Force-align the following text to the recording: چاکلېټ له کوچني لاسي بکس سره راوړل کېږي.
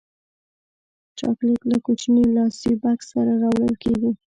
چاکلېټ 1.17 1.61
له 1.71 1.77
کوچني 1.85 2.23
لاسي 2.35 2.71
بکس 2.81 3.05
سره 3.13 3.31
راوړل 3.41 3.73
کېږي. 3.83 4.11